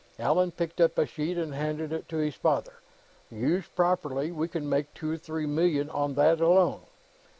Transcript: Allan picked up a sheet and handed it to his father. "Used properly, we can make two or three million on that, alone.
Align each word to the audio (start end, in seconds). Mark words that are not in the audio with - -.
Allan 0.17 0.49
picked 0.49 0.81
up 0.81 0.97
a 0.97 1.05
sheet 1.05 1.37
and 1.37 1.53
handed 1.53 1.93
it 1.93 2.09
to 2.09 2.17
his 2.17 2.33
father. 2.33 2.79
"Used 3.29 3.75
properly, 3.75 4.31
we 4.31 4.47
can 4.47 4.67
make 4.67 4.91
two 4.95 5.11
or 5.11 5.17
three 5.17 5.45
million 5.45 5.91
on 5.91 6.15
that, 6.15 6.41
alone. 6.41 6.81